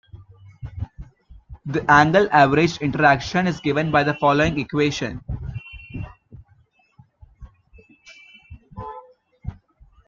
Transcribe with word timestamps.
The 1.67 1.85
angle 1.87 2.27
averaged 2.31 2.81
interaction 2.81 3.45
is 3.45 3.59
given 3.59 3.91
by 3.91 4.01
the 4.01 4.15
following 4.15 4.59
equation. 4.59 5.23